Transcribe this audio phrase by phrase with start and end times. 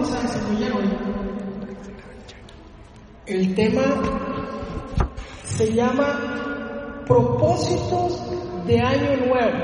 [0.00, 0.90] vamos a desarrollar hoy,
[3.26, 3.82] el tema
[5.44, 8.18] se llama propósitos
[8.66, 9.58] de año nuevo.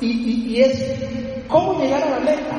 [0.00, 2.56] Y, es cómo llegar a la meta.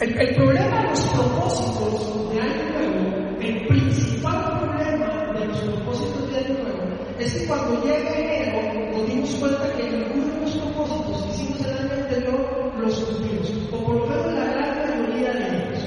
[0.00, 6.38] El, problema de los propósitos de año nuevo, el principal problema de los propósitos de
[6.38, 6.82] año nuevo,
[7.18, 11.78] es que cuando llega enero nos dimos cuenta que ninguno de los propósitos hicimos el
[11.78, 15.84] año anterior los cumplimos, o por lo menos la gran mayoría de ellos.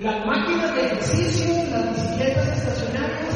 [0.00, 3.34] Las máquinas de ejercicio, las bicicletas estacionarias,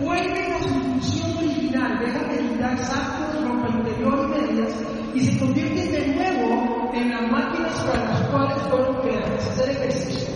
[0.00, 4.72] vuelven a su función original, dejan de quitar sacos, ropa interior y medias,
[5.14, 10.28] y se convierten de nuevo en las máquinas para las cuales fueron creadas, hacer ejercicio.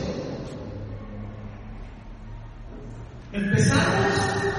[3.33, 4.19] Empezamos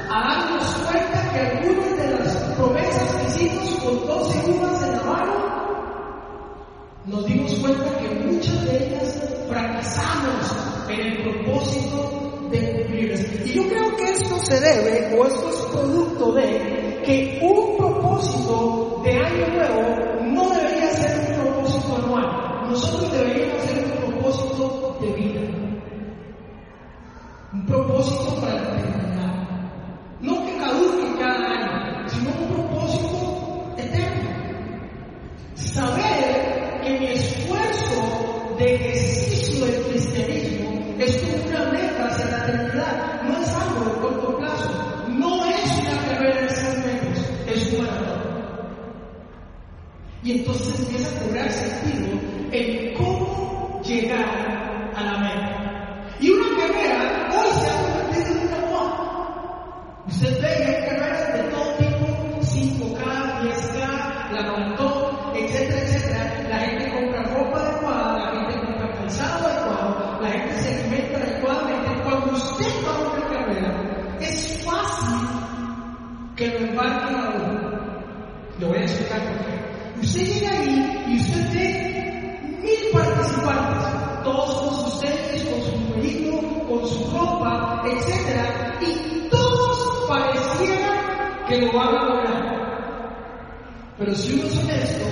[0.09, 5.03] a darnos cuenta que algunas de las promesas que hicimos con 12 uvas en la
[5.03, 5.33] mano,
[7.05, 13.21] nos dimos cuenta que muchas de ellas fracasamos en el propósito de cumplirlas.
[13.45, 19.01] Y yo creo que esto se debe, o esto es producto de, que un propósito
[19.03, 19.81] de año nuevo
[20.23, 22.69] no debería ser un propósito anual.
[22.69, 25.41] Nosotros deberíamos hacer un propósito de vida.
[27.53, 29.40] Un propósito para la eternidad.
[50.23, 52.19] Y entonces empieza a cobrar sentido
[52.51, 56.17] en cómo llegar a la meta.
[56.19, 60.03] Y una carrera hoy se ha convertido en una moda.
[60.07, 62.05] Usted ve que hay carreras de todo tipo,
[62.39, 66.47] 5K, 10K, la maratón, etcétera, etcétera.
[66.49, 72.03] La gente compra ropa adecuada, la gente compra calzado adecuado, la gente se alimenta adecuadamente.
[72.03, 75.27] Cuando usted va a una carrera, es fácil
[76.35, 77.71] que lo embarquen a uno.
[78.59, 79.50] Le voy a explicar.
[80.21, 86.87] Llega ahí y usted ve mil participantes, todos con sus tenis, con su numerito, con
[86.87, 92.41] su ropa, etcétera, y todos parecieran que lo van a lograr.
[93.97, 95.05] Pero si uno es honesto,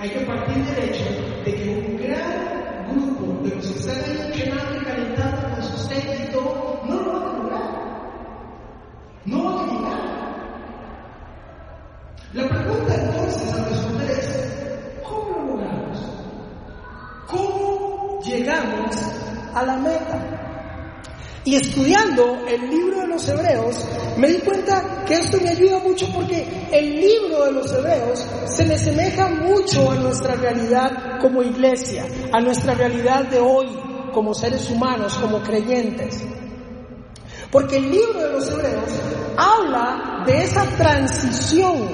[0.00, 1.04] hay que partir del hecho
[1.44, 5.27] de que un gran grupo de los que están ahí y calentando
[19.58, 20.48] a la meta?
[21.44, 23.76] Y estudiando el libro de los hebreos,
[24.18, 28.66] me di cuenta que esto me ayuda mucho porque el libro de los hebreos se
[28.66, 33.66] me asemeja mucho a nuestra realidad como iglesia, a nuestra realidad de hoy
[34.12, 36.22] como seres humanos, como creyentes.
[37.50, 38.90] Porque el libro de los hebreos
[39.36, 41.88] habla de esa transición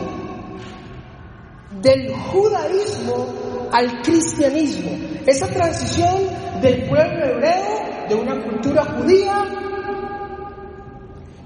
[1.81, 9.45] del judaísmo al cristianismo, esa transición del pueblo hebreo, de una cultura judía,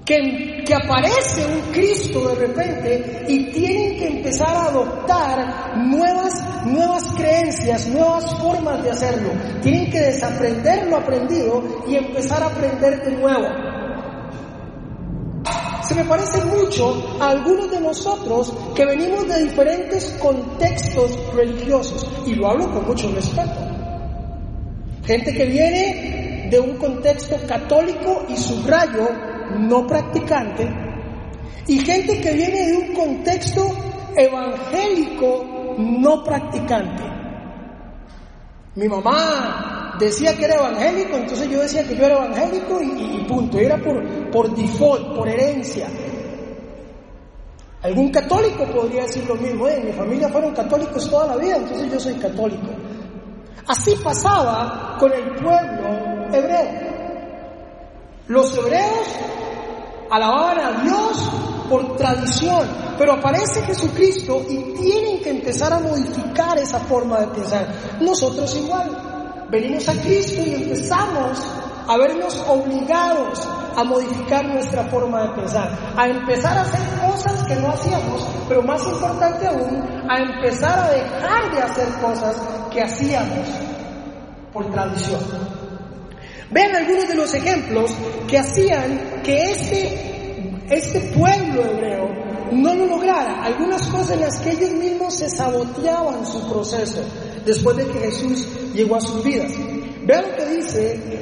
[0.05, 6.33] que, que, aparece un Cristo de repente y tienen que empezar a adoptar nuevas,
[6.65, 9.29] nuevas creencias, nuevas formas de hacerlo.
[9.61, 13.47] Tienen que desaprender lo aprendido y empezar a aprender de nuevo.
[15.83, 22.35] Se me parece mucho a algunos de nosotros que venimos de diferentes contextos religiosos y
[22.35, 23.68] lo hablo con mucho respeto.
[25.05, 29.09] Gente que viene de un contexto católico y subrayo
[29.57, 30.67] no practicante
[31.69, 33.61] y gente que viene de un contexto
[34.15, 37.03] evangélico no practicante.
[38.75, 43.59] Mi mamá decía que era evangélico, entonces yo decía que yo era evangélico y, punto,
[43.59, 45.87] era por, por default, por herencia.
[47.83, 51.99] Algún católico podría decir lo mismo, mi familia fueron católicos toda la vida, entonces yo
[51.99, 52.78] soy católico.
[53.69, 56.89] Así pasaba con el pueblo hebreo.
[58.27, 59.07] Los hebreos
[60.09, 61.29] alababan a Dios
[61.69, 62.67] por tradición,
[62.97, 67.67] pero aparece Jesucristo y tienen que empezar a modificar esa forma de pensar.
[68.01, 71.39] Nosotros igual, venimos a Cristo y empezamos
[71.87, 77.55] a vernos obligados a modificar nuestra forma de pensar, a empezar a hacer cosas que
[77.55, 82.35] no hacíamos, pero más importante aún, a empezar a dejar de hacer cosas
[82.71, 83.47] que hacíamos
[84.51, 85.19] por tradición.
[86.51, 87.91] Vean algunos de los ejemplos
[88.27, 92.09] que hacían que este, este pueblo hebreo
[92.51, 93.43] no lo lograra.
[93.43, 97.03] Algunas cosas en las que ellos mismos se saboteaban su proceso.
[97.45, 99.51] después de que Jesús llegó a sus vidas.
[100.05, 101.18] Vean lo que dice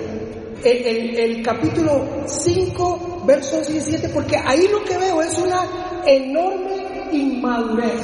[0.64, 5.62] el, capítulo 5, versos 17, porque ahí lo que veo es una
[6.06, 8.02] enorme inmadurez.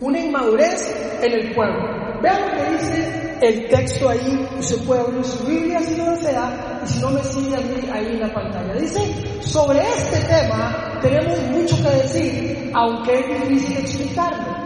[0.00, 2.20] Una inmadurez en el pueblo.
[2.22, 6.80] Vean lo que dice el texto ahí, usted puede abrir su Biblia si lo desea,
[6.84, 7.56] y si no me sigue
[7.92, 8.74] ahí en la pantalla.
[8.74, 9.00] Dice,
[9.40, 14.57] sobre este tema tenemos mucho que decir, aunque es difícil explicarlo,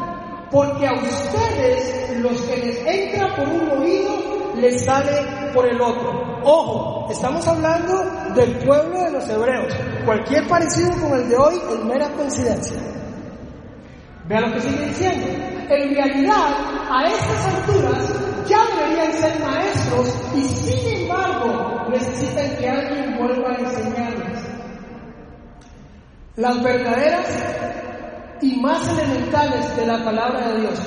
[0.52, 6.40] porque a ustedes los que les entra por un oído, les sale por el otro.
[6.44, 8.04] Ojo, estamos hablando
[8.34, 9.74] del pueblo de los hebreos.
[10.04, 12.76] Cualquier parecido con el de hoy es mera coincidencia.
[14.28, 15.26] Vean lo que sigue diciendo.
[15.70, 16.54] En realidad,
[16.90, 18.14] a estas alturas,
[18.46, 24.40] ya deberían ser maestros y sin embargo necesitan que alguien vuelva a enseñarles.
[26.36, 27.26] Las verdaderas
[28.42, 30.78] y más elementales de la palabra de Dios.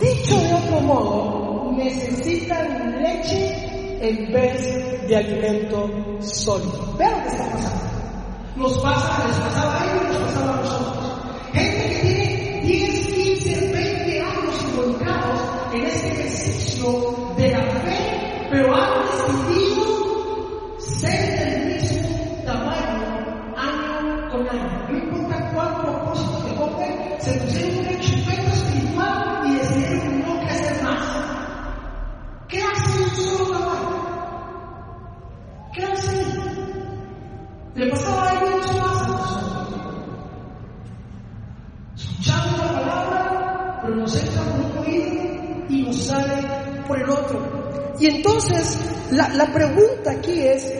[0.00, 5.88] Dicho de otro modo, necesitan leche en vez de alimento
[6.20, 6.94] sólido.
[6.98, 7.90] Vean lo que está pasando.
[8.56, 11.22] Nos pasa, les pasaba a ellos, nos pasaba a nosotros.
[11.52, 15.40] Gente que tiene 10, 15, 20 años involucrados
[15.72, 21.49] en este ejercicio de la fe, pero han decidido ser
[48.00, 48.78] Y entonces
[49.10, 50.72] la, la pregunta aquí es,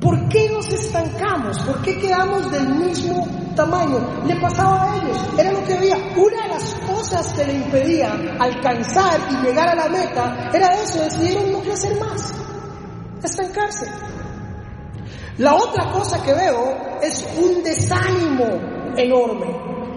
[0.00, 1.58] ¿por qué nos estancamos?
[1.60, 3.26] ¿Por qué quedamos del mismo
[3.56, 4.22] tamaño?
[4.26, 5.96] Le pasaba a ellos, era lo que había.
[5.96, 11.00] Una de las cosas que le impedía alcanzar y llegar a la meta era eso,
[11.00, 12.34] decidieron no crecer más,
[13.22, 13.86] estancarse.
[15.38, 18.44] La otra cosa que veo es un desánimo
[18.96, 19.46] enorme.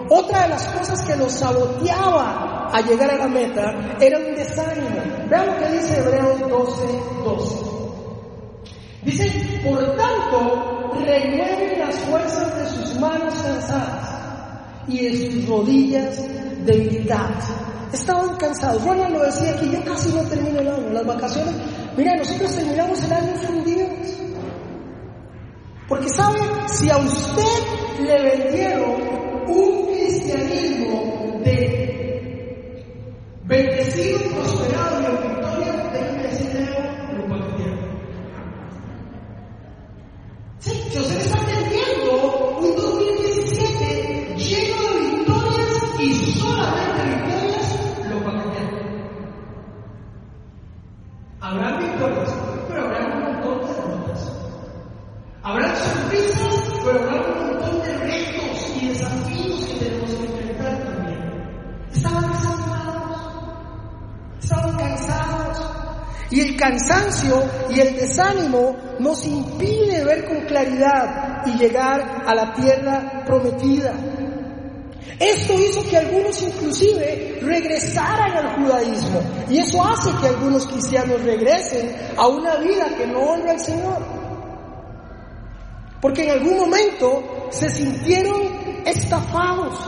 [0.08, 4.88] Otra de las cosas que los saboteaba a llegar a la meta era un desánimo.
[5.28, 6.82] Vean lo que dice Hebreos 12,
[7.24, 7.70] 12.
[9.02, 14.10] Dice, por tanto, renueven las fuerzas de sus manos cansadas
[14.86, 16.22] y de sus rodillas
[16.64, 17.50] debilitadas.
[17.92, 18.84] Estaban cansados.
[18.84, 20.90] Ronald lo decía aquí, yo casi no termino el año.
[20.90, 21.54] Las vacaciones,
[21.96, 23.88] mira, nosotros terminamos el año fundidos.
[25.88, 26.38] Porque sabe,
[26.68, 29.19] si a usted le vendieron
[68.98, 73.92] nos impide ver con claridad y llegar a la tierra prometida.
[75.18, 79.20] Esto hizo que algunos inclusive regresaran al judaísmo.
[79.48, 84.02] Y eso hace que algunos cristianos regresen a una vida que no honra al Señor.
[86.00, 89.78] Porque en algún momento se sintieron estafados.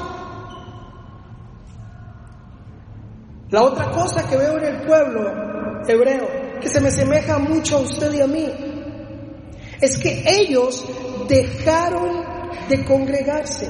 [3.48, 5.30] La otra cosa que veo en el pueblo
[5.86, 8.48] hebreo, que se me semeja mucho a usted y a mí,
[9.80, 10.84] es que ellos
[11.28, 12.24] dejaron
[12.68, 13.68] de congregarse.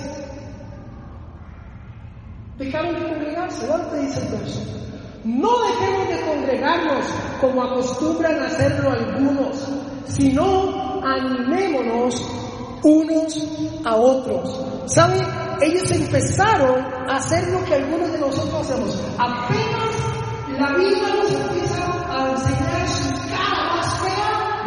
[2.58, 4.60] Dejaron de congregarse, ¿dónde dice el verso?
[5.24, 7.06] No dejemos de congregarnos
[7.40, 9.68] como acostumbran hacerlo algunos,
[10.06, 12.22] sino animémonos
[12.82, 13.48] unos
[13.84, 14.66] a otros.
[14.86, 15.22] ¿Saben?
[15.60, 19.00] Ellos empezaron a hacer lo que algunos de nosotros hacemos.
[19.18, 20.12] Apenas
[20.58, 22.81] la vida nos empieza a enseñar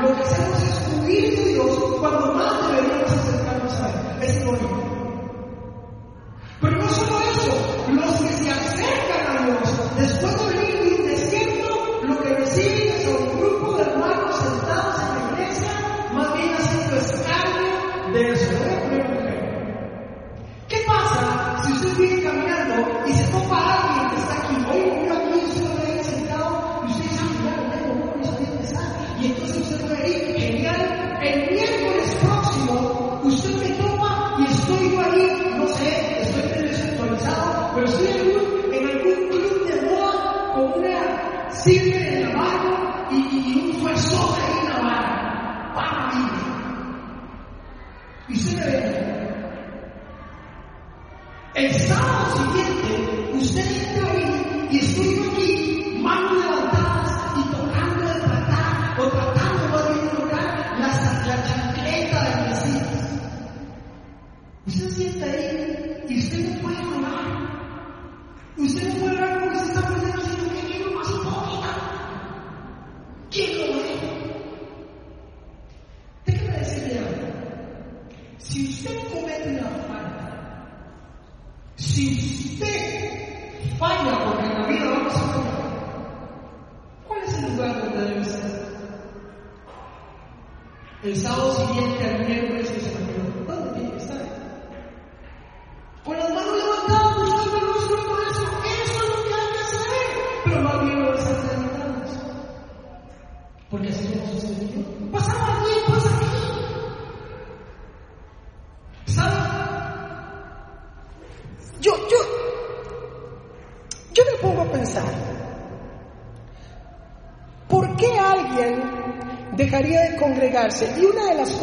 [0.06, 2.65] lo que hacemos es de Dios cuando más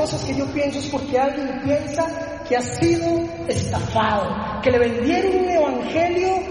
[0.03, 2.05] cosas que yo pienso es porque alguien piensa
[2.49, 6.43] que ha sido estafado, que le vendieron un evangelio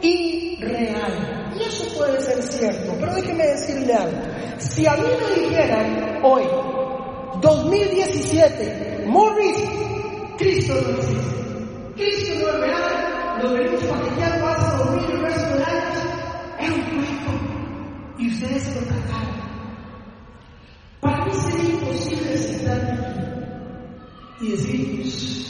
[0.00, 1.52] irreal.
[1.58, 4.18] Y eso puede ser cierto, pero déjeme decirle algo.
[4.58, 6.44] Si a mí me dijeran hoy,
[7.40, 9.64] 2017, Morris,
[10.38, 11.42] Cristo no existe.
[11.96, 15.98] Cristo no es real, nos venimos paqueteando hace 2000 el resto de años,
[16.60, 17.32] es un cuento.
[18.18, 19.51] Y ustedes lo trataron.
[24.40, 25.46] e existe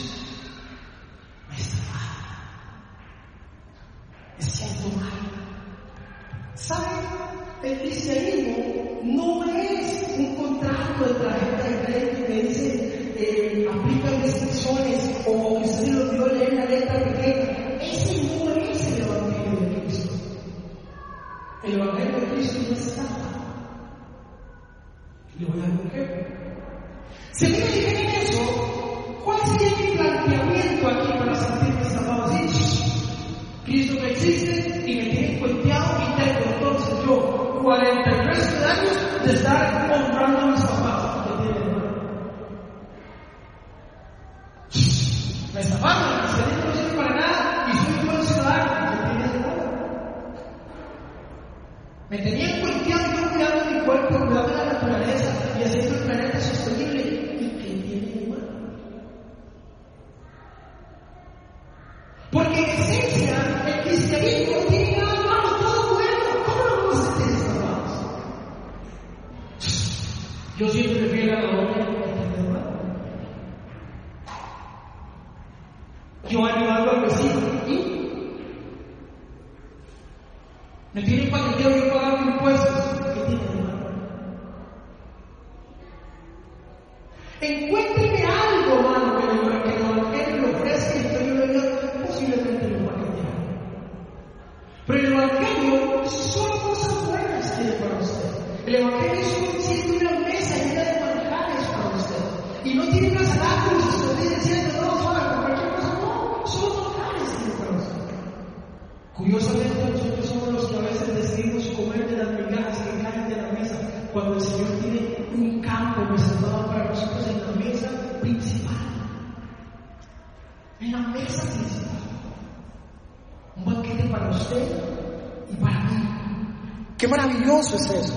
[127.33, 128.15] maravilloso es eso.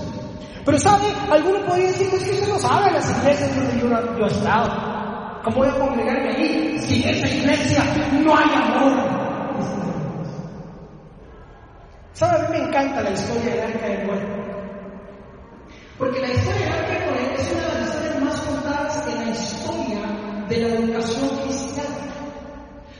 [0.64, 3.80] Pero sabe, alguno podría decir, es que usted no sabe las iglesias donde
[4.18, 5.42] yo, he estado.
[5.44, 7.84] ¿Cómo voy a congregarme allí si en esa iglesia
[8.24, 9.16] no hay amor?
[12.14, 12.36] ¿Sabe?
[12.36, 14.20] A mí me encanta la historia del arca de Noé.
[15.98, 19.24] Porque la historia del arca de Noé es una de las historias más contadas en
[19.24, 21.96] la historia de la educación cristiana.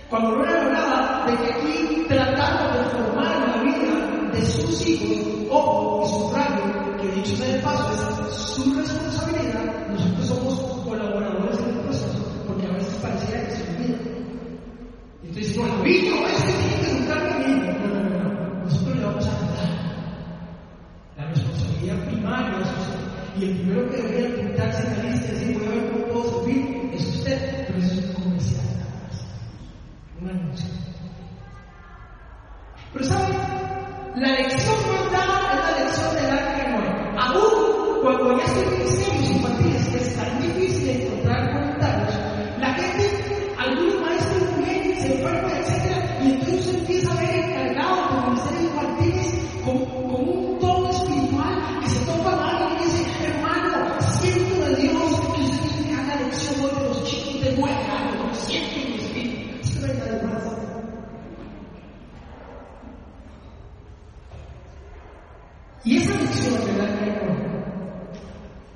[0.09, 5.36] Cuando Noé hablaba de que aquí trataba de formar la vida de sus hijos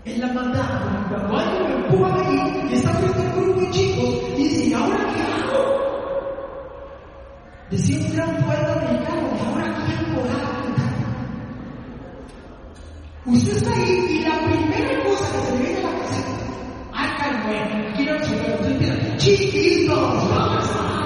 [0.05, 1.09] Es la maldad.
[1.09, 4.99] Cuando alguien me empuja ahí y está frente a un grupo chicos y dice, ahora
[5.15, 5.81] qué hago?
[7.71, 10.61] Decía un gran poeta ¿y ahora quién podrá
[13.27, 16.23] Usted está ahí y la primera cosa que se le viene a la cabeza,
[16.95, 21.00] háganme, quiero chicos, usted empieza, chiquitos, vamos a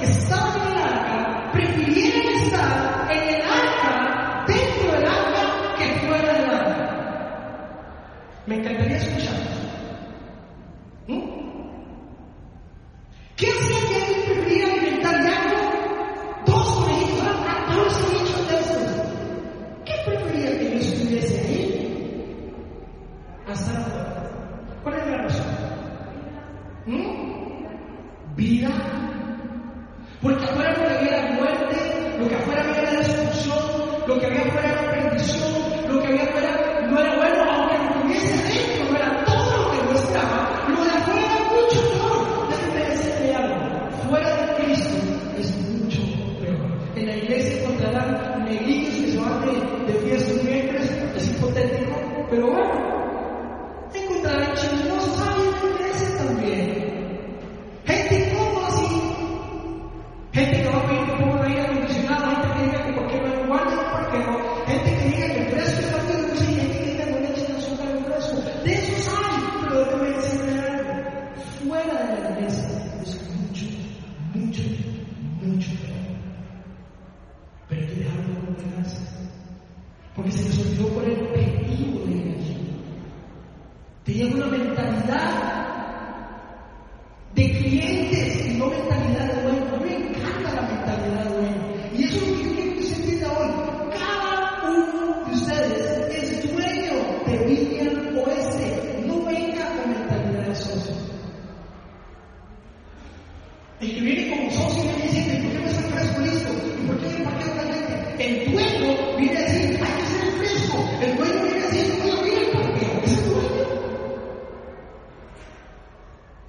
[0.00, 0.49] Pakistan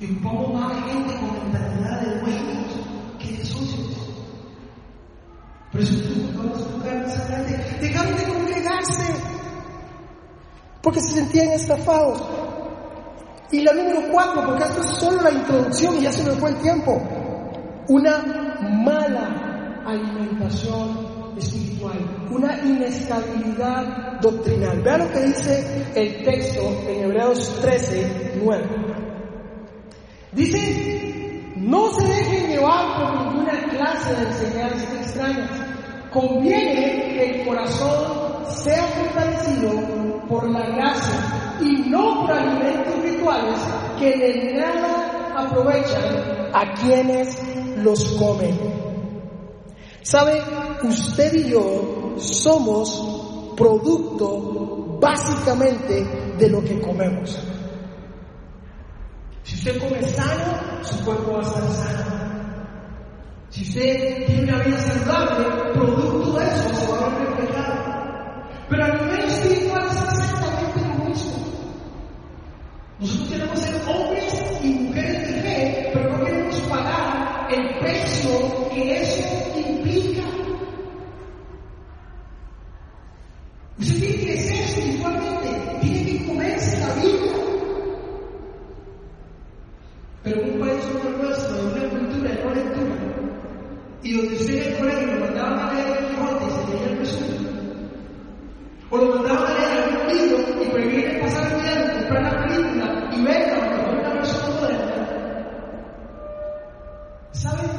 [0.02, 2.66] Y ocupamos más gente con mentalidad de dueños
[3.20, 3.98] que de socios.
[5.72, 7.78] Por eso tú a tocar más adelante.
[7.82, 9.14] Dejaron de congregarse
[10.82, 12.20] porque se sentían estafados.
[13.52, 16.50] Y la número cuatro, porque esto es solo la introducción y ya se me fue
[16.50, 17.00] el tiempo,
[17.90, 18.24] una
[18.84, 24.82] mala alimentación espiritual, una inestabilidad doctrinal.
[24.82, 28.91] Vean lo que dice el texto en Hebreos 13, 9.
[30.34, 35.50] Dice, no se dejen llevar por ninguna clase de enseñanzas extrañas.
[36.13, 39.72] Conviene que el corazón sea fortalecido
[40.30, 43.60] por la gracia y no por alimentos rituales
[44.00, 47.38] que de nada aprovechan a quienes
[47.78, 48.58] los comen.
[50.02, 50.41] ¿Sabe?
[50.84, 56.06] Usted y yo somos producto básicamente
[56.38, 57.51] de lo que comemos.
[59.44, 62.22] Si usted come sano, su cuerpo va a estar sano.
[63.50, 67.82] Si usted tiene una vida saludable, producto de eso se va a ver reflejado.
[68.70, 71.52] Pero a nivel espiritual es exactamente lo mismo.
[73.00, 79.02] Nosotros queremos ser hombres y mujeres de fe, pero no queremos pagar el precio que
[79.02, 80.31] eso implica.
[90.24, 90.86] Pero un país
[91.20, 92.96] nuestro, de una cultura de no lectura,
[94.04, 96.92] y donde usted en el colegio lo mandaban a leer el Quijote y se leía
[96.92, 97.42] el resumen,
[98.90, 102.48] o lo mandaban a leer algún libro y prefieren pasar el día de comprar la
[102.48, 104.92] película y verla porque fue una versión moderna.
[107.32, 107.72] ¿Saben?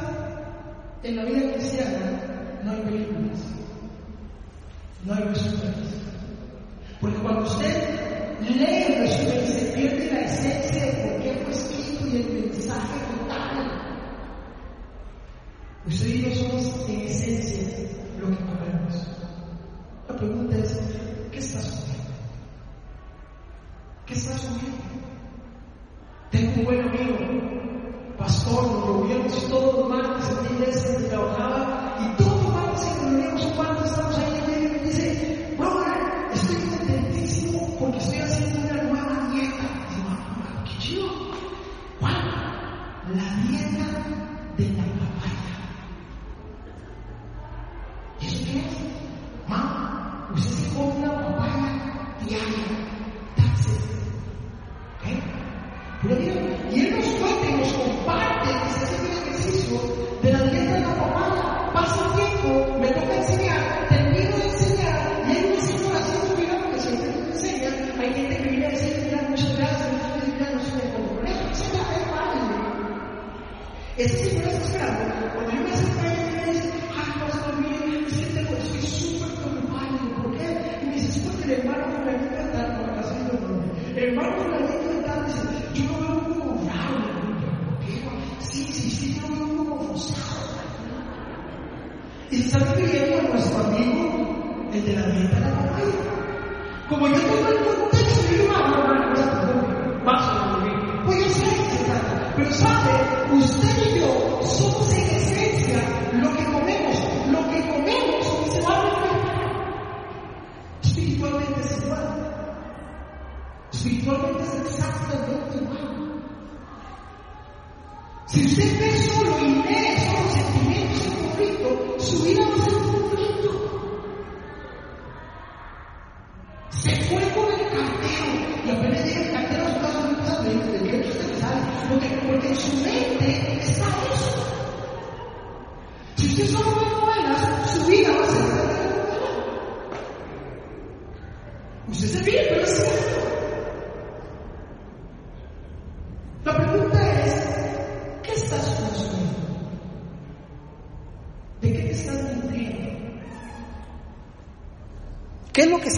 [1.02, 3.40] En la vida cristiana no hay películas,
[5.05, 6.02] no hay resúmenes.
[7.00, 8.02] Porque cuando usted
[8.40, 12.26] lee el resumen se pierde la esencia de por qué fue escrito y el
[12.72, 13.72] mensaje total.
[15.87, 17.88] Usted y yo somos en esencia
[18.20, 19.06] lo que comemos.
[20.08, 20.78] La pregunta es,
[21.30, 22.12] ¿qué estás comiendo?
[24.06, 24.81] ¿Qué estás comiendo?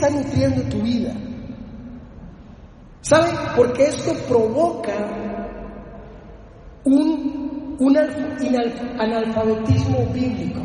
[0.04, 1.14] Está nutriendo tu vida?
[3.00, 3.34] ¿Saben?
[3.56, 4.92] Porque esto provoca
[6.84, 10.60] un, un analfabetismo bíblico.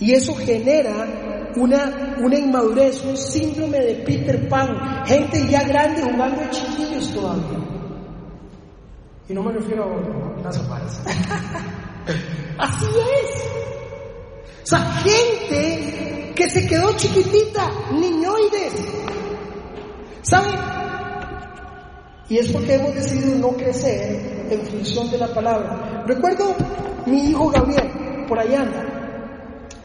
[0.00, 1.06] Y eso genera
[1.56, 7.58] una, una inmadurez, un síndrome de Peter Pan, gente ya grande jugando de chiquillos todavía.
[9.28, 10.58] Y no me refiero a las.
[12.58, 13.48] Así es.
[14.62, 18.74] O sea, gente que se quedó chiquitita, niñoides.
[20.22, 20.54] ¿Saben?
[22.28, 26.04] Y es porque hemos decidido no crecer en función de la palabra.
[26.06, 26.54] Recuerdo
[27.06, 28.66] mi hijo Gabriel, por allá.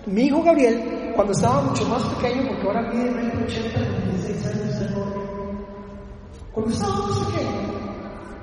[0.05, 4.69] Mi hijo Gabriel, cuando estaba mucho más pequeño, porque ahora mide 80, 96 años,
[6.53, 7.79] cuando estaba más pequeño,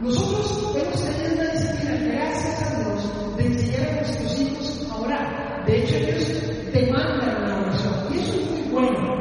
[0.00, 5.64] nosotros hemos tenido una disciplina, gracias a Dios, de enseñar a nuestros hijos a orar.
[5.66, 7.94] De hecho, ellos demandan la oración.
[8.12, 9.16] Y eso es muy bueno.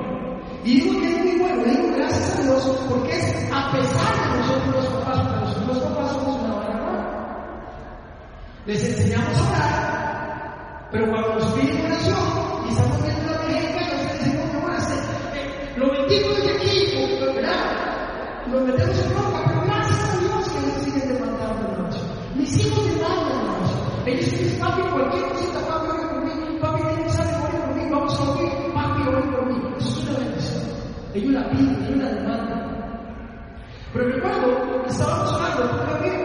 [0.63, 4.39] Y digo que es muy bueno, digo gracias a Dios, porque es a pesar de
[4.39, 7.35] nosotros los papás, porque nosotros los papás somos una buena
[8.65, 14.51] Les enseñamos a orar, pero cuando nos piden oración y estamos viendo la gente, nos
[14.51, 14.77] que bueno,
[15.77, 18.47] lo metimos de aquí, ¿verdad?
[18.51, 22.07] Lo metemos en ropa, pero gracias a Dios que nos siguen demandando la oración.
[22.35, 23.79] Mis hijos demandan la oración.
[24.05, 25.34] Ellos dicen, cualquier
[31.15, 32.61] Ellos la piden, ellos la demandan.
[33.93, 36.24] Pero recuerdo que estábamos orando por Gabriel,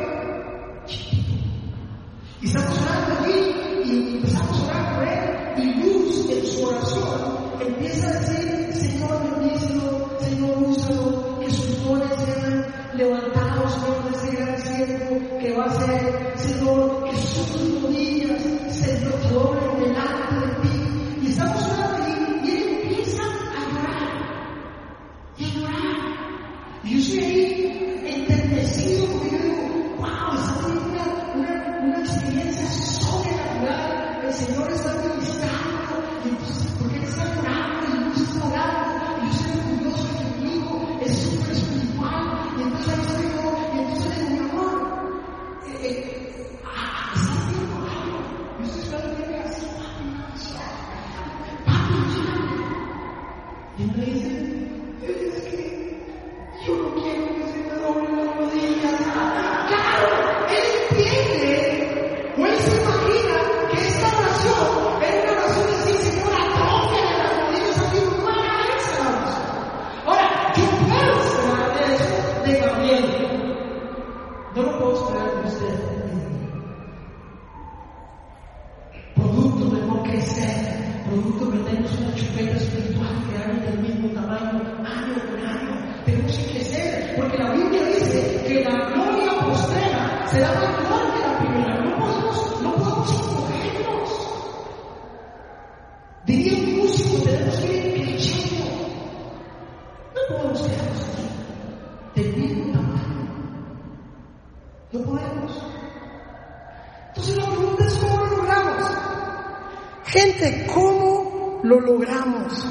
[110.40, 112.66] Gente, ¿cómo lo logramos?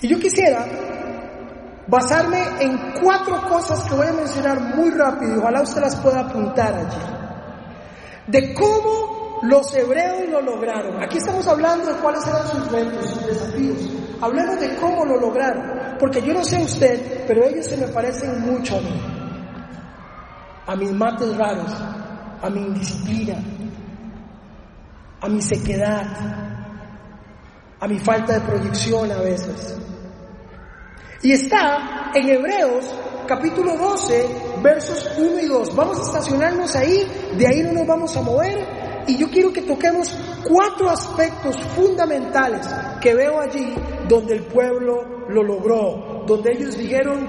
[0.00, 0.64] Y yo quisiera
[1.86, 6.20] basarme en cuatro cosas que voy a mencionar muy rápido y ojalá usted las pueda
[6.20, 7.02] apuntar allí.
[8.28, 11.02] De cómo los hebreos lo lograron.
[11.02, 13.90] Aquí estamos hablando de cuáles eran sus retos, sus desafíos.
[14.22, 15.98] Hablemos de cómo lo lograron.
[15.98, 19.02] Porque yo no sé usted, pero ellos se me parecen mucho a mí.
[20.66, 21.76] A mis mates raros,
[22.40, 23.36] a mi indisciplina,
[25.20, 26.06] a mi sequedad,
[27.78, 29.76] a mi falta de proyección a veces.
[31.22, 32.86] Y está en Hebreos
[33.26, 34.26] capítulo 12,
[34.62, 35.76] versos 1 y 2.
[35.76, 37.06] Vamos a estacionarnos ahí,
[37.36, 39.04] de ahí no nos vamos a mover.
[39.06, 40.16] Y yo quiero que toquemos
[40.48, 42.66] cuatro aspectos fundamentales
[43.00, 43.74] que veo allí
[44.08, 47.28] donde el pueblo lo logró, donde ellos dijeron,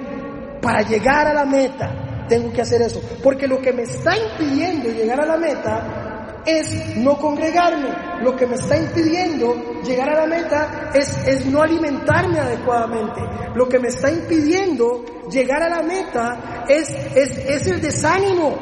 [0.61, 3.01] para llegar a la meta, tengo que hacer eso.
[3.23, 6.00] Porque lo que me está impidiendo llegar a la meta
[6.45, 7.89] es no congregarme.
[8.21, 13.21] Lo que me está impidiendo llegar a la meta es, es no alimentarme adecuadamente.
[13.55, 18.57] Lo que me está impidiendo llegar a la meta es, es, es el desánimo.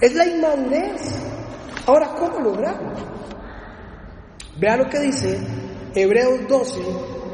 [0.00, 1.02] Es la inmadurez.
[1.86, 2.92] Ahora, ¿cómo lograrlo?
[4.58, 5.38] Vea lo que dice
[5.94, 6.80] Hebreos 12,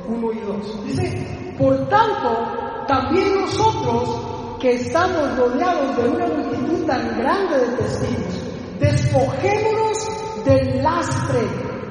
[0.09, 0.85] 1 y 2.
[0.87, 8.79] Dice, por tanto, también nosotros que estamos rodeados de una multitud tan grande de testigos,
[8.79, 11.41] despojémonos del lastre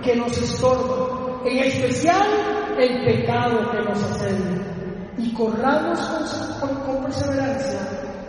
[0.02, 2.26] que nos estorba, en especial
[2.80, 4.74] el pecado que nos asedia,
[5.18, 6.00] y corramos
[6.62, 7.82] con, con perseverancia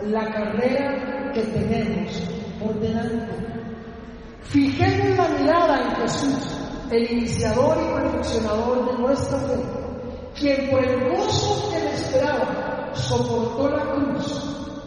[0.07, 2.11] la carrera que tenemos
[2.59, 3.33] por delante.
[4.41, 6.57] Fijemos la mirada en Jesús,
[6.91, 9.55] el iniciador y perfeccionador de nuestra fe,
[10.37, 14.77] quien por el gozo que le esperaba soportó la cruz,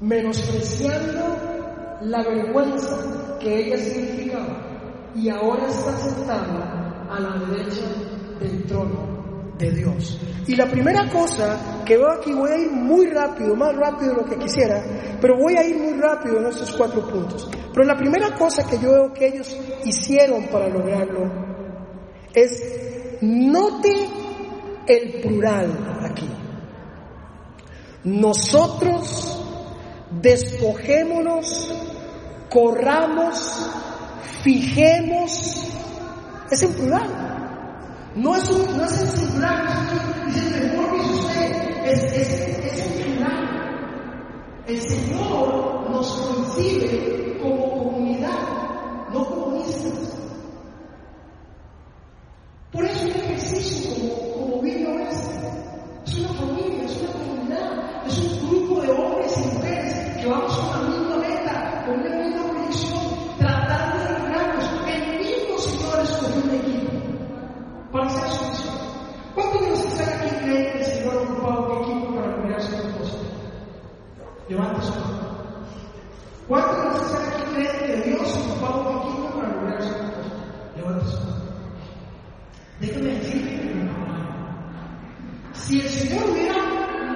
[0.00, 7.86] menospreciando la vergüenza que ella significaba, y ahora está sentada a la derecha
[8.40, 10.20] del trono de Dios.
[10.46, 14.22] Y la primera cosa que veo aquí, voy a ir muy rápido, más rápido de
[14.22, 14.82] lo que quisiera,
[15.20, 17.48] pero voy a ir muy rápido en estos cuatro puntos.
[17.72, 21.30] Pero la primera cosa que yo veo que ellos hicieron para lograrlo
[22.34, 24.08] es, note
[24.86, 26.28] el plural aquí.
[28.04, 29.38] Nosotros
[30.20, 31.72] despojémonos,
[32.50, 33.70] corramos,
[34.42, 35.72] fijemos,
[36.50, 38.12] es en plural.
[38.16, 39.64] No es, un, no es en singular,
[40.26, 43.62] no es mejor que usted, es, es, es en plural.
[44.66, 50.18] El Señor nos concibe como comunidad, no como islas.
[52.72, 55.61] Por eso un ejercicio como, como Vino este.
[56.04, 60.58] Es una familia, es una comunidad, es un grupo de hombres y mujeres que vamos
[60.58, 63.00] con la misma meta, con una misma proyección,
[63.38, 64.64] tratando de lograrnos.
[64.88, 66.92] El mismo Señor escogió un equipo
[67.92, 68.74] para hacer su misión.
[69.34, 72.62] ¿Cuántos de que están aquí creen que el Señor ha ocupado un equipo para lograr
[72.62, 73.24] su propósito?
[74.48, 75.22] Levanta su mano.
[76.48, 79.94] ¿Cuántos de que están aquí creen que Dios ha ocupado un equipo para lograr su
[79.94, 80.36] propósito?
[80.76, 81.42] Levanta su mano.
[82.80, 84.01] Déjame decirte que no.
[85.66, 86.56] Si el Señor hubiera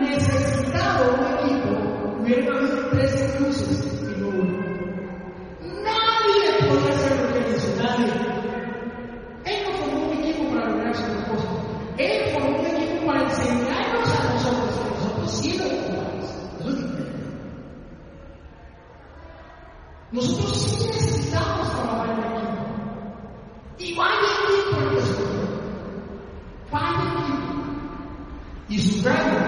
[0.01, 4.59] necesitado un equipo, hubiera habido tres cruces y no uno.
[5.83, 8.07] Nadie podría hacer lo que hizo, nadie.
[9.47, 11.61] Él no formó un equipo para lograr su propósito.
[11.99, 15.87] Él formó un equipo para enseñarnos a nosotros que nosotros sí lo.
[20.13, 21.66] Nosotros sí necesitamos
[28.69, 29.39] Y subrayo,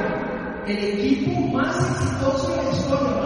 [0.67, 3.18] el equipo más exitoso de la historia,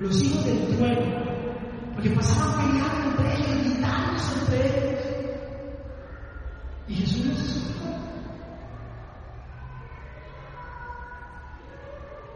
[0.00, 1.24] Los hijos del trueno.
[1.94, 5.06] Porque pasaban peleando entre ellos, gritándose entre ellos.
[6.86, 7.78] Y Jesús los escuchó.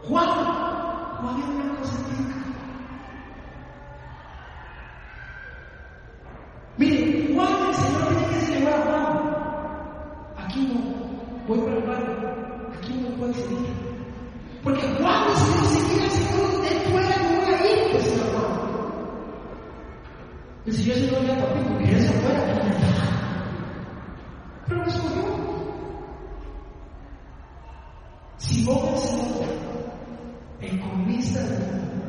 [0.03, 2.42] Juan, Juan era una cosa típica.
[20.73, 22.45] Entonces yo sí lo veo a ti porque él se fuera.
[24.67, 25.23] Pero no escogió.
[28.37, 29.49] Simón el Señor,
[30.61, 32.05] el comunista del mundo.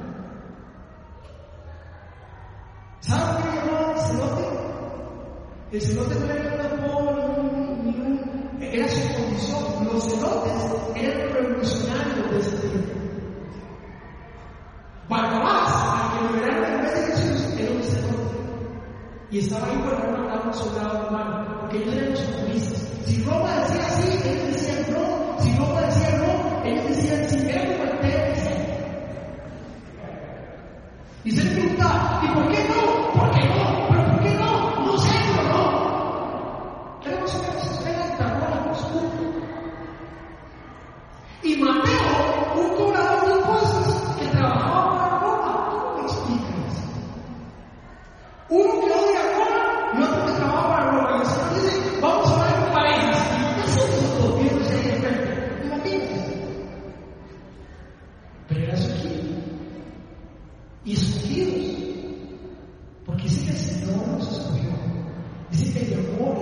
[3.00, 4.44] ¿Saben qué llamaba el celote?
[5.72, 7.44] El celote no era un amor,
[7.84, 8.58] ni un.
[8.62, 9.84] Era su condición.
[9.84, 10.52] Los celotes
[10.94, 12.63] eran revolucionarios
[19.34, 22.88] Y estaba ahí para matar a un soldado romano, porque ellos eran los comunistas.
[23.04, 25.42] Si Roma decía sí, ellos decían no.
[25.42, 27.48] Si Roma decía no, ellos decían sí.
[27.48, 27.94] Era como el.
[31.24, 32.83] Y se le preguntaba, ¿y por qué no?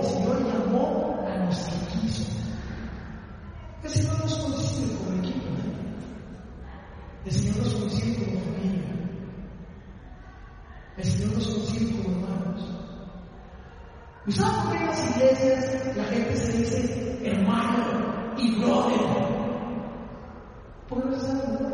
[0.03, 2.23] El Señor llamó a los que quiso.
[3.83, 5.45] El Señor nos consigue como equipo.
[7.25, 8.83] El Señor nos consigue como familia.
[10.97, 12.69] El Señor nos consigue como hermanos.
[14.25, 18.99] ¿Y saben por qué en las iglesias la gente se dice hermano y brother?
[20.87, 21.72] Porque no saben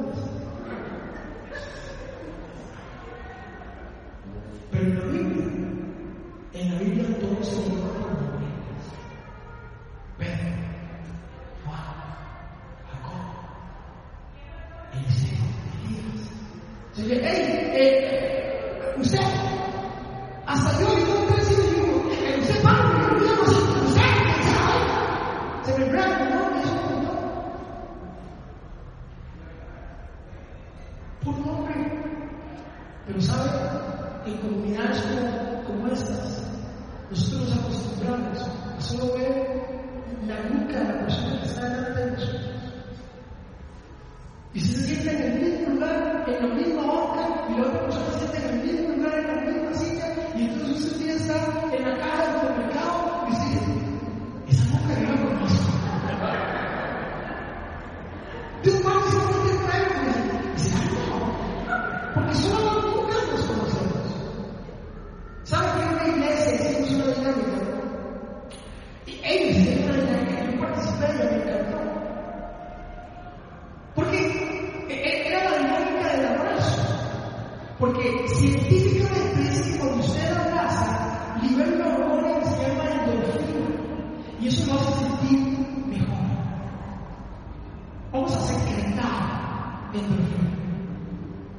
[89.94, 90.50] endorfina.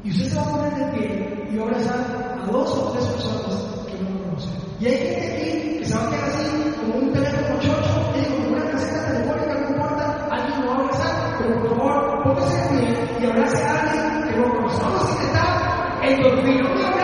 [0.02, 2.92] Y usted se va a poner de pie y va a abrazar a dos o
[2.92, 4.52] tres personas que no conocen.
[4.80, 8.56] Y hay gente aquí que se va a quedar así, como un teléfono chocho, como
[8.56, 12.68] una caseta telefónica, no importa, alguien lo va a abrazar, pero por favor, póngase de
[12.78, 14.82] pie y abrace a alguien que no conoce.
[14.82, 16.99] Vamos a secretar endorfina.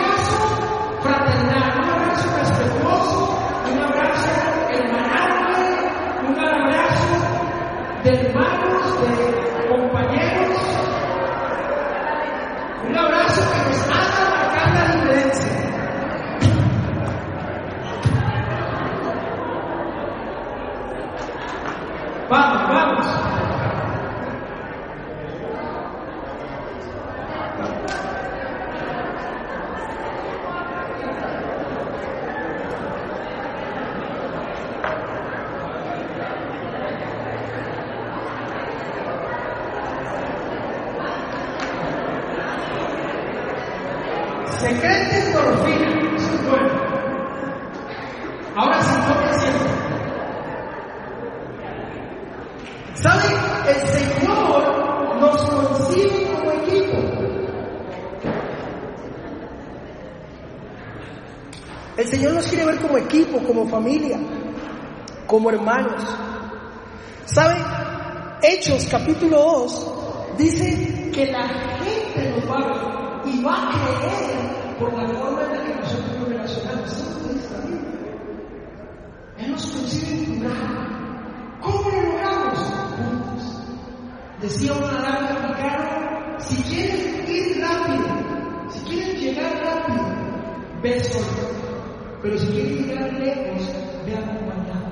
[90.87, 93.69] Pero si quieren llegar lejos,
[94.07, 94.87] ve acompañado.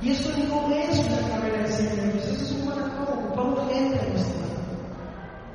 [0.00, 3.98] Y eso no es una carrera de 100 años, eso es un maratón, ocupamos gente
[3.98, 4.24] en vida.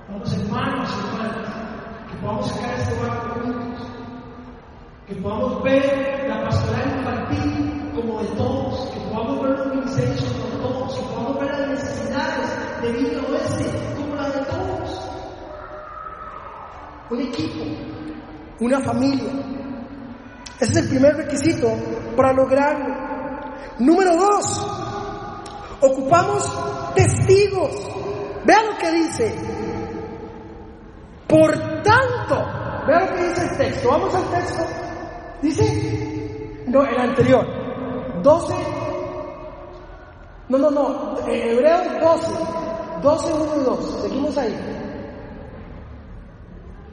[0.08, 1.54] Vamos hermanos hermanas,
[2.12, 3.88] que podamos sacar este barco juntos,
[5.08, 10.46] que podamos ver la pastoral infantil como de todos, que podamos ver los ministerios como
[10.46, 15.10] de todos, que podamos ver las necesidades de vida oeste como la de todos.
[17.10, 17.66] Un equipo,
[18.60, 19.41] una familia.
[20.62, 21.74] Ese es el primer requisito
[22.16, 22.94] para lograrlo.
[23.80, 25.48] Número dos,
[25.82, 27.72] ocupamos testigos.
[28.46, 29.36] Vean lo que dice.
[31.28, 31.52] Por
[31.82, 32.46] tanto,
[32.86, 33.90] vean lo que dice el texto.
[33.90, 34.64] Vamos al texto.
[35.42, 37.44] Dice, no, el anterior.
[38.22, 38.54] 12.
[40.48, 41.28] No, no, no.
[41.28, 42.32] Hebreos 12.
[43.02, 44.02] 12, 1 y 2.
[44.04, 44.56] Seguimos ahí.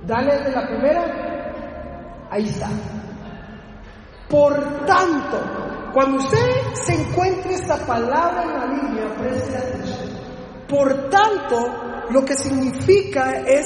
[0.06, 2.28] Dale de la primera.
[2.30, 2.70] Ahí está.
[4.28, 5.40] Por tanto,
[5.94, 6.46] cuando usted
[6.84, 10.18] se encuentre esta palabra en la Biblia, preste atención.
[10.68, 11.56] Por tanto,
[12.10, 13.64] lo que significa es,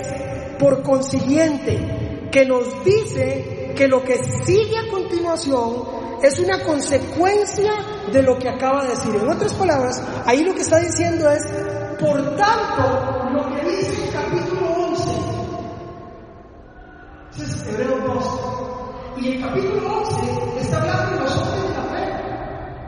[0.60, 5.84] por consiguiente, que nos dice que lo que sigue a continuación
[6.22, 7.72] es una consecuencia
[8.12, 9.16] de lo que acaba de decir.
[9.16, 11.42] En otras palabras, ahí lo que está diciendo es,
[11.98, 15.10] por tanto, lo que dice el capítulo 11,
[17.42, 20.21] es Hebreo 12, y el capítulo 11
[20.72, 22.02] está hablando de los hombres de la fe.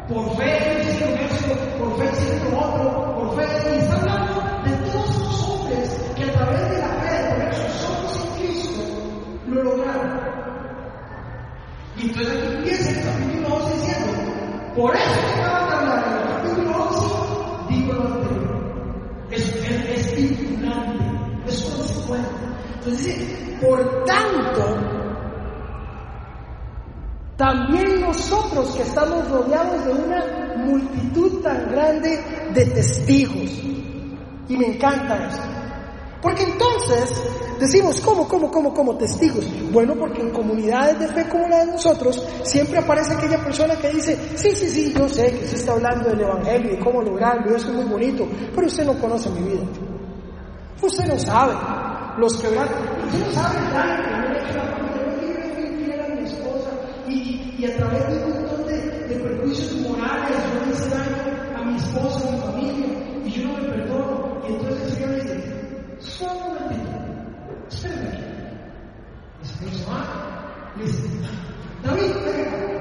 [0.08, 5.18] Por fe hicieron esto, por fe hicieron otro, por fe, y está hablando de todos
[5.18, 8.82] los hombres que a través de la fe, de poner sus ojos en Cristo,
[9.48, 10.20] lo lograron.
[11.96, 14.12] Y entonces aquí empieza el capítulo 11 diciendo,
[14.76, 18.64] por eso de hablar en el capítulo 11, digo lo anterior.
[19.30, 21.04] Es, es, es vinculante,
[21.46, 22.28] es consecuente.
[22.78, 25.03] Entonces dice, por tanto,
[27.36, 32.20] también nosotros que estamos rodeados de una multitud tan grande
[32.54, 33.50] de testigos.
[34.48, 35.42] Y me encanta eso.
[36.22, 37.22] Porque entonces
[37.60, 39.44] decimos, ¿cómo, cómo, cómo, cómo testigos?
[39.72, 43.90] Bueno, porque en comunidades de fe como la de nosotros, siempre aparece aquella persona que
[43.90, 47.52] dice, sí, sí, sí, yo sé que se está hablando del Evangelio y cómo lograrlo,
[47.52, 49.64] y eso es muy bonito, pero usted no conoce mi vida.
[50.80, 51.54] Usted no sabe
[52.18, 54.13] los que usted no sabe el
[57.64, 61.62] y, a través de un montón de, de perjuicios morales, yo le hice daño a
[61.64, 62.86] mi esposa, a mi familia,
[63.24, 64.40] y yo no me perdono.
[64.46, 66.90] Y entonces el Señor dice, solo un momentito,
[67.70, 68.24] espérame aquí.
[69.40, 71.02] El Señor se va, le dice,
[71.82, 72.74] David, venga,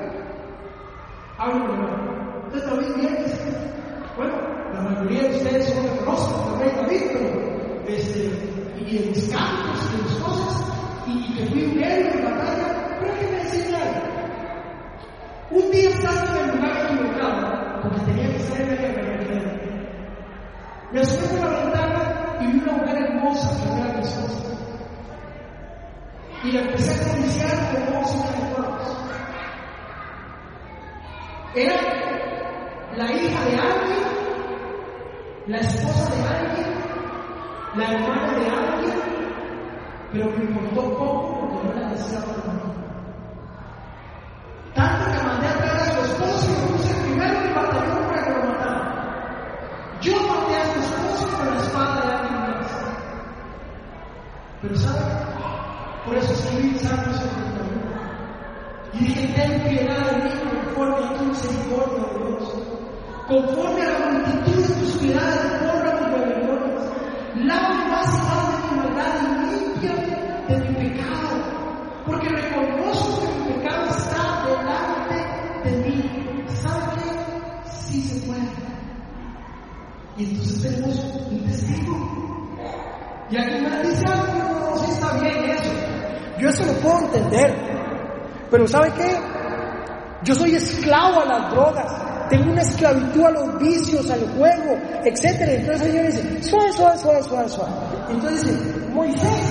[1.37, 2.43] hablo.
[2.45, 3.71] Entonces David viene dice,
[4.17, 4.33] bueno,
[4.73, 8.31] la mayoría de ustedes son me conocen, el rey David, pero, este,
[8.85, 10.63] y en mis campos y en mis cosas,
[11.07, 14.12] y, que fui un héroe en batalla, pero ¿qué me decía él?
[15.53, 19.51] Un día estás en el lugar equivocado, porque tenía que ser en la guerra.
[20.91, 24.49] Me asomé por la ventana y vi una mujer hermosa que era mi esposa.
[26.43, 28.87] Y la empecé a acariciar con ojos intelectuales.
[31.53, 31.75] Era
[32.97, 34.03] la hija de alguien,
[35.45, 36.67] la esposa de alguien,
[37.75, 38.99] la hermana de alguien,
[40.11, 42.62] pero me importó poco porque no la deseaba.
[44.75, 48.07] Tanto que mandé a traer a su esposo y lo puse primero en el batallón
[48.07, 48.81] para que lo matara.
[50.01, 52.67] Yo maté a su esposo con la espada de alguien más.
[54.61, 55.23] Pero ¿sabe?
[56.05, 57.83] Por eso escribí Salmo 71.
[58.93, 60.29] Y dije, ten piedad de mí
[60.75, 62.53] conforme a tu misericordia, oh Dios.
[63.27, 66.91] Conforme a la multitud de tus piedades, borra mis rebeliones.
[67.35, 67.92] Lava
[80.65, 81.93] Un testigo.
[83.29, 85.71] Y alguien me dice, ah, no, no, sí está bien eso.
[86.39, 87.53] Yo eso lo puedo entender.
[88.49, 89.19] Pero ¿sabe qué?
[90.23, 92.29] Yo soy esclavo a las drogas.
[92.29, 95.41] Tengo una esclavitud a los vicios, al juego, etc.
[95.41, 97.71] Entonces el Señor dice, suave, suave, suave, suave, suave.
[98.09, 99.42] Entonces dice, Moisés.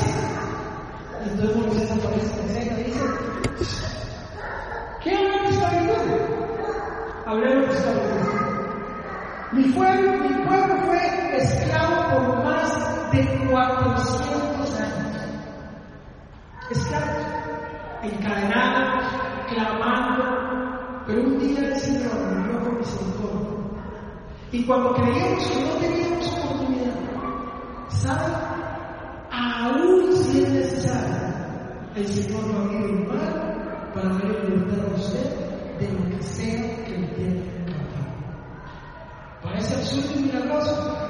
[18.03, 19.01] Encadenado,
[19.49, 23.53] clamando, pero un día el Señor me dio por misericordia.
[24.51, 26.95] Y cuando creíamos que no teníamos oportunidad,
[27.89, 28.35] ¿saben?
[29.31, 31.17] Aún si es necesario,
[31.95, 36.23] el Señor va a abrir el mar para darle libertad a usted de lo que
[36.23, 37.63] sea que le tiene que
[39.43, 41.02] Parece absurdo y milagroso.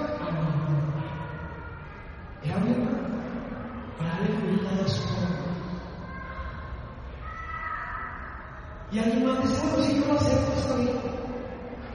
[8.92, 11.00] Y alguien más dice, bueno, sí, yo lo acepto, está bien.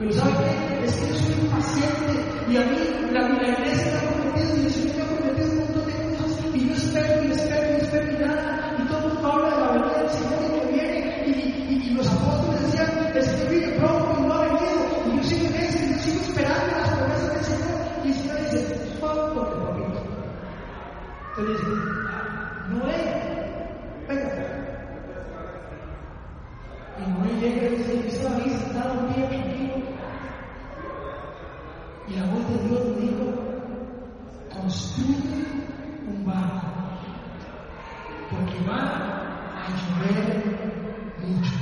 [0.00, 0.84] Pero ¿sabe qué?
[0.84, 2.12] Es que yo soy impaciente
[2.50, 2.76] y a mí
[3.12, 6.68] la, la iglesia está comprometida y el Señor me ha un montón de cosas y
[6.68, 8.76] yo espero y espero y espero y nada.
[8.80, 11.86] Y todo el mundo habla de la venida del Señor y que viene y, y,
[11.86, 14.68] y, los apóstoles decían, es que pronto y no ha venido.
[15.06, 17.78] Y yo sigo en eso yo sigo esperando las promesas del Señor.
[18.02, 19.68] Y el Señor dice, por favor.
[21.38, 21.97] Entonces,
[32.68, 33.24] Dios dijo,
[34.52, 35.46] construye
[36.06, 36.66] un barco,
[38.30, 38.80] porque va
[39.56, 40.20] a llover
[41.18, 41.52] mucho.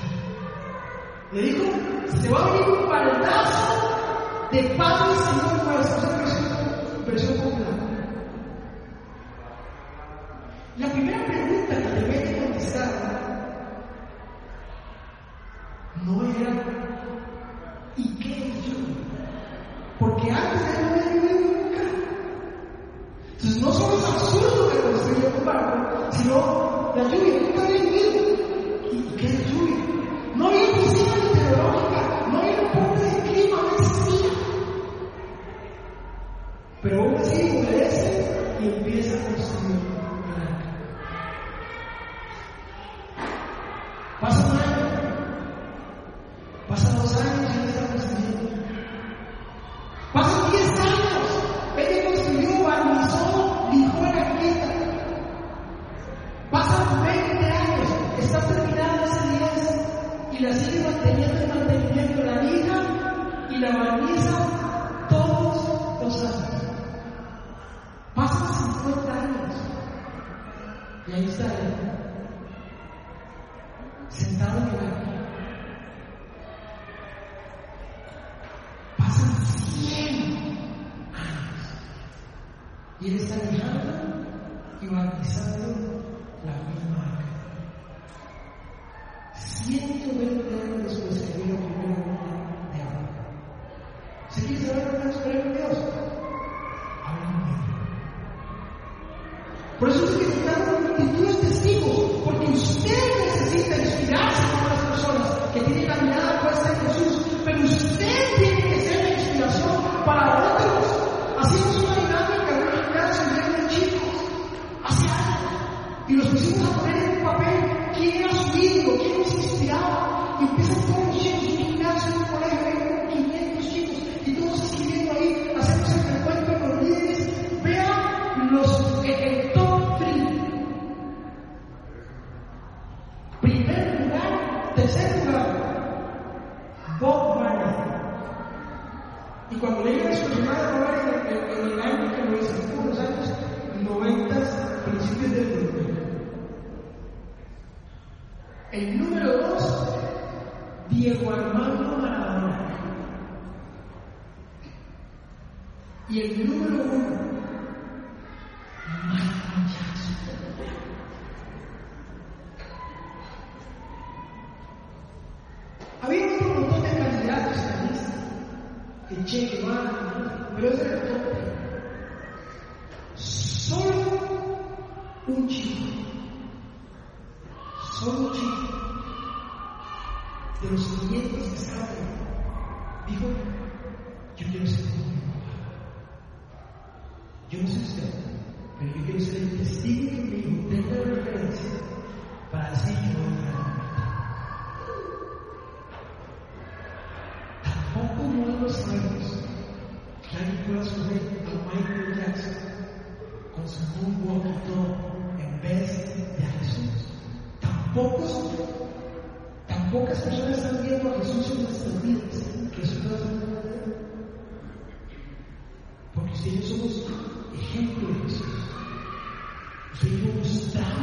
[1.30, 1.64] Le dijo,
[2.08, 7.75] se va a venir un baldazo de paz y Señor para versión popular.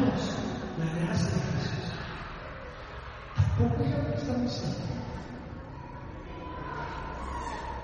[0.03, 0.35] damos
[0.77, 1.91] la gracia de Jesús,
[3.35, 4.75] tampoco ya no estamos ahí.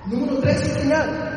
[0.05, 1.35] Número tres y final.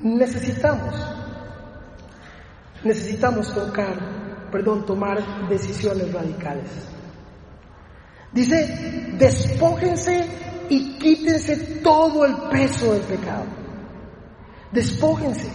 [0.00, 0.94] Necesitamos,
[2.84, 6.93] necesitamos tocar, perdón, tomar decisiones radicales.
[8.34, 10.26] Dice, despójense
[10.68, 13.46] y quítense todo el peso del pecado.
[14.72, 15.48] Despójense,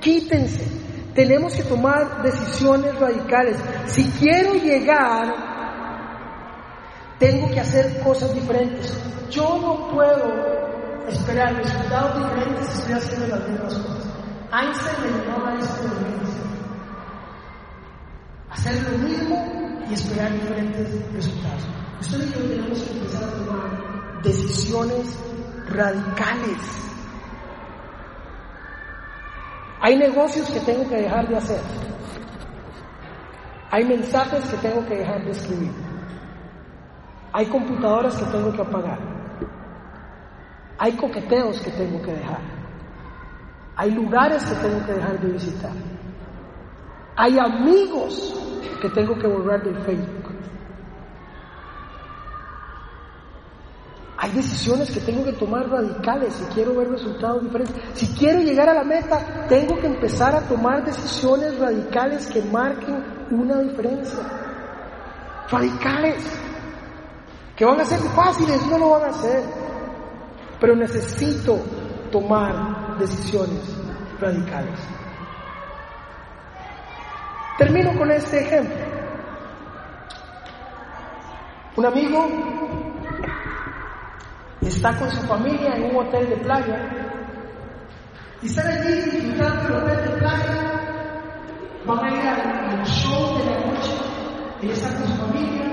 [0.00, 0.66] quítense.
[1.14, 3.56] Tenemos que tomar decisiones radicales.
[3.86, 5.54] Si quiero llegar
[7.18, 8.98] tengo que hacer cosas diferentes.
[9.30, 14.04] Yo no puedo esperar resultados diferentes si estoy haciendo las mismas cosas.
[14.52, 15.82] Einstein me llamaba a esto
[18.50, 21.83] Hacer lo mismo y esperar diferentes resultados.
[22.00, 25.18] Usted y yo tenemos que empezar a tomar decisiones
[25.68, 26.84] radicales.
[29.80, 31.60] Hay negocios que tengo que dejar de hacer.
[33.70, 35.72] Hay mensajes que tengo que dejar de escribir.
[37.32, 38.98] Hay computadoras que tengo que apagar.
[40.78, 42.40] Hay coqueteos que tengo que dejar.
[43.76, 45.72] Hay lugares que tengo que dejar de visitar.
[47.16, 48.34] Hay amigos
[48.80, 50.23] que tengo que borrar del Facebook.
[54.24, 57.76] Hay decisiones que tengo que tomar radicales si quiero ver resultados diferentes.
[57.92, 63.04] Si quiero llegar a la meta, tengo que empezar a tomar decisiones radicales que marquen
[63.30, 64.20] una diferencia.
[65.50, 66.24] Radicales.
[67.54, 69.42] Que van a ser fáciles, no lo van a hacer.
[70.58, 71.58] Pero necesito
[72.10, 73.60] tomar decisiones
[74.18, 74.80] radicales.
[77.58, 78.74] Termino con este ejemplo.
[81.76, 82.63] Un amigo
[84.68, 86.78] está con su familia en un hotel de playa.
[88.42, 90.74] Y están allí disfrutando el hotel de playa,
[91.86, 93.92] van a ir al, show de la noche,
[94.62, 95.64] ella está con su familia,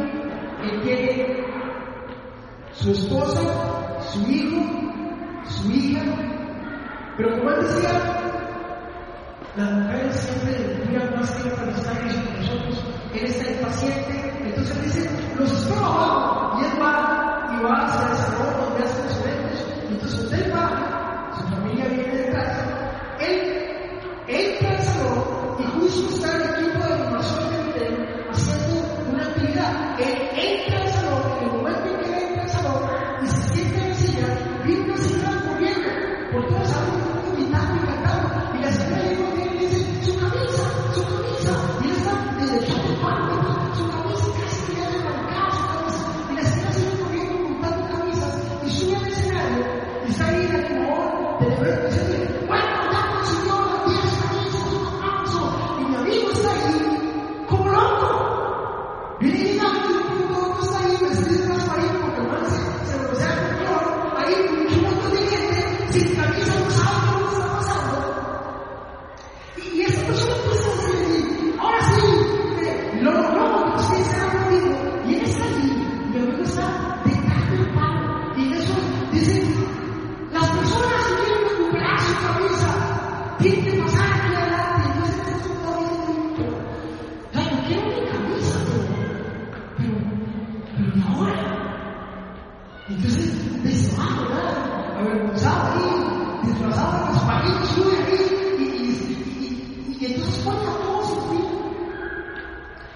[0.64, 1.46] él tiene
[2.74, 4.62] su esposa, su hijo,
[5.46, 6.02] su hija,
[7.18, 7.92] pero como él decía,
[9.58, 15.10] las mujeres siempre duran más que para estar con nosotros, él está impaciente, entonces dice,
[15.38, 18.41] los espero abajo, y él va y va a hacer
[20.04, 20.51] So then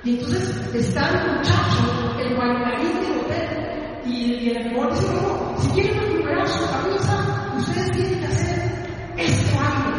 [0.05, 5.67] Y entonces está el muchacho, el bailarín del hotel, y, el amor dice, no, si
[5.69, 8.87] quieren recuperar su camisa, ustedes tienen que hacer
[9.17, 9.97] este baile.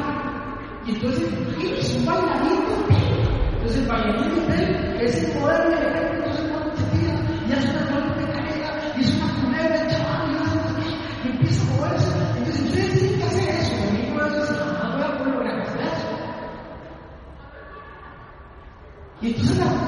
[0.87, 1.29] Y entonces,
[1.61, 3.29] ¿qué es un bailarín de hotel?
[3.55, 6.16] Entonces el bailarín de hotel es el poder de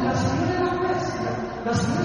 [0.09, 1.98] la señora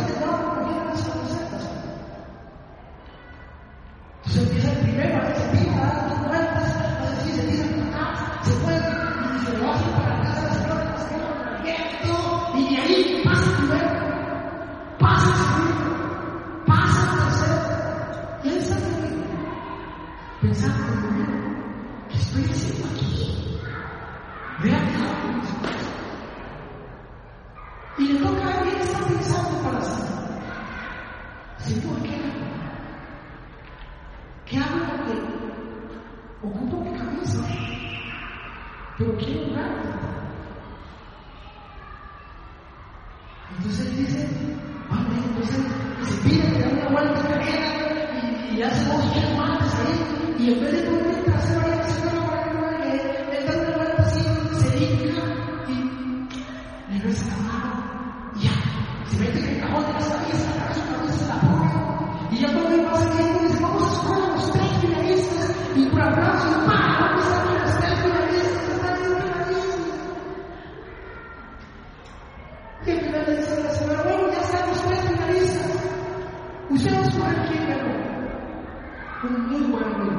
[79.24, 80.10] conmigo en mí.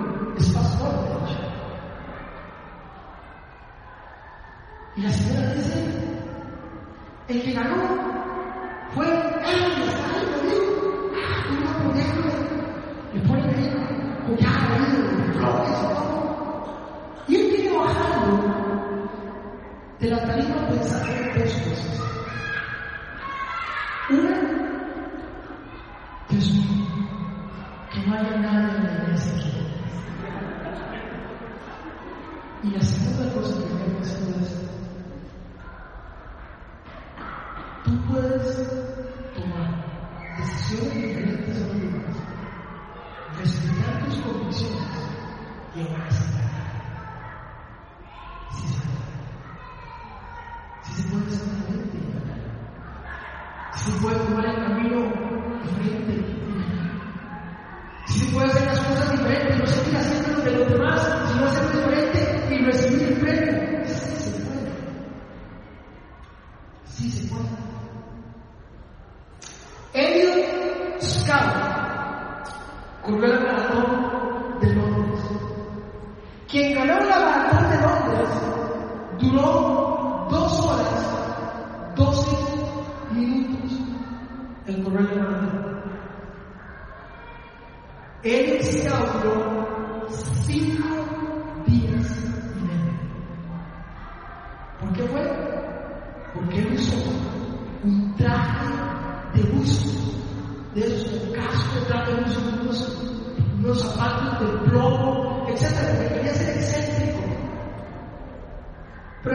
[4.96, 5.84] Y la señora dice,
[7.28, 7.76] el que ganó
[8.94, 12.06] fue Elías, ahí conmigo, ah, y no podía
[13.12, 13.68] Le pone ahí,
[14.26, 14.88] cuidado ahí,
[15.32, 17.24] flores y todo.
[17.26, 18.32] Y él viene bajando
[19.98, 22.23] de la tarifa pensando en cosas.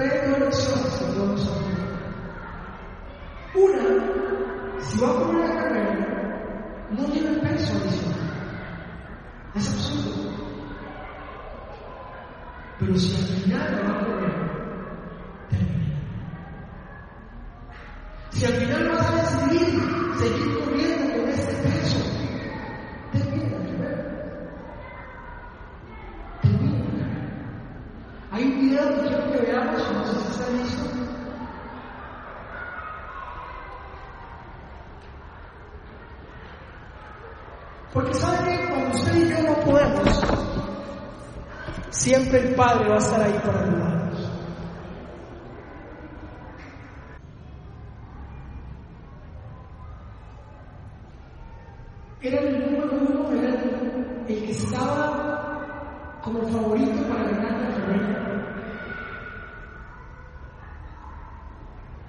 [0.09, 1.79] Hay dos lecciones que Dios nos aprende.
[3.55, 6.09] Una, si va a correr una carrera,
[6.91, 8.19] no lleve peso adicional.
[9.55, 10.29] Es absurdo.
[12.79, 14.33] Pero si al final lo va a correr,
[15.49, 15.99] termina.
[18.29, 19.81] Si al final vas a decidir
[20.17, 20.48] seguir
[42.09, 44.31] siempre el Padre va a estar ahí para ayudarnos.
[52.21, 58.19] Era el número uno, era el, que estaba como favorito para ganar la carrera.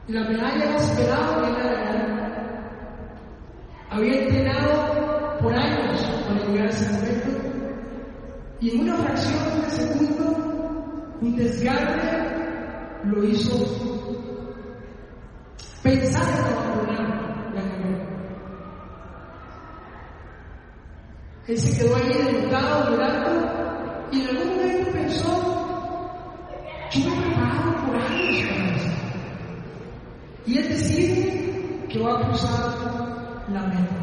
[0.08, 1.29] La medalla esperada
[11.20, 14.10] un desgarre lo hizo
[15.82, 18.06] pensar en abandonar la carrera.
[21.46, 25.32] Él se quedó ahí derrotado, llorando, y en algún momento pensó,
[26.90, 28.90] yo me he preparado por años para esto.
[30.46, 33.96] Y él decide que va a cruzar la meta.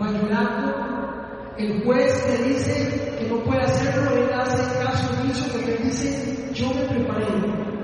[0.00, 5.76] Va llorando, el juez le dice que no puede hacerlo, él hace caso omiso porque
[5.76, 7.26] él dice, yo me preparé,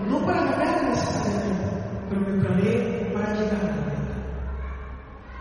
[0.09, 1.64] no para ganar necesariamente,
[2.09, 3.81] pero me preparé para llegar.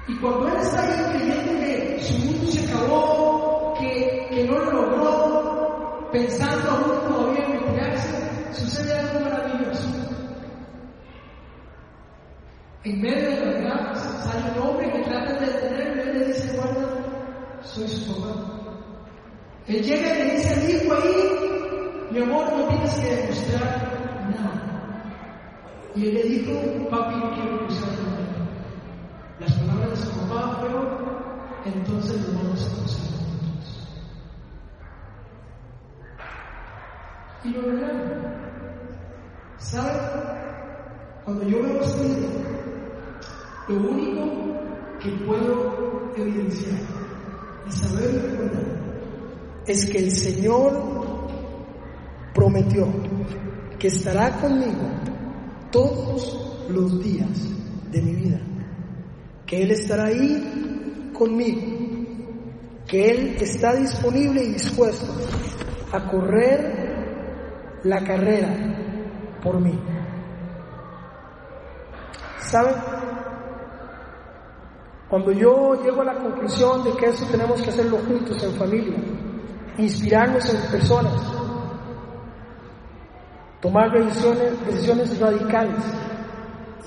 [0.08, 4.72] Y cuando él está ahí creyendo que su mundo se acabó, que, que no lo
[4.72, 9.88] logró, pensando aún todavía en retirarse, sucede algo maravilloso.
[12.84, 16.58] En medio de las llamas sale un hombre que trata de detenerlo y le dice,
[16.58, 18.59] guarda, soy su papá.
[19.70, 25.04] Él llega y le dice al hijo ahí, mi amor, no tienes que demostrar nada.
[25.96, 29.46] Y él le dijo, papi, quiero cruzar la.
[29.46, 30.88] Las palabras de su papá fueron,
[31.66, 33.88] entonces nos vamos a cruzar juntos.
[37.44, 38.24] Y lo lograron.
[39.58, 40.02] ¿Saben?
[41.26, 42.30] Cuando yo veo video,
[43.68, 44.22] lo único
[45.00, 46.80] que puedo evidenciar
[47.68, 48.79] y saber recordar
[49.66, 50.82] es que el Señor
[52.34, 52.88] prometió
[53.78, 54.90] que estará conmigo
[55.72, 57.30] todos los días
[57.92, 58.40] de mi vida,
[59.46, 61.62] que Él estará ahí conmigo,
[62.88, 65.14] que Él está disponible y dispuesto
[65.92, 69.78] a correr la carrera por mí.
[72.40, 72.76] ¿Saben?
[75.10, 78.98] Cuando yo llego a la conclusión de que eso tenemos que hacerlo juntos en familia,
[79.80, 81.14] inspirarnos en personas,
[83.62, 85.86] tomar decisiones, decisiones radicales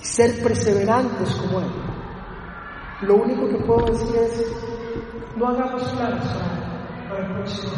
[0.00, 1.70] y ser perseverantes como Él.
[3.02, 4.46] Lo único que puedo decir es,
[5.36, 6.24] no hagamos planes
[7.08, 7.72] para el próximo.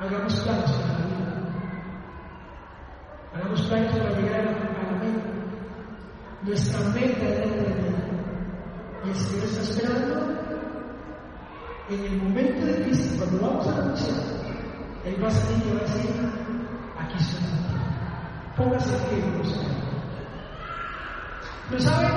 [0.00, 1.32] Hagamos planes para la vida.
[3.34, 5.32] Hagamos planes para llegar a la meta.
[6.42, 7.52] Nuestra meta es la
[9.04, 10.51] Y el Señor está esperando
[11.94, 13.94] en el momento de crisis, cuando vamos a la
[15.04, 16.10] Él va a salir y va a decir,
[16.98, 17.40] aquí estoy.
[18.56, 19.24] Póngase pie,
[21.68, 22.10] Pero ¿saben?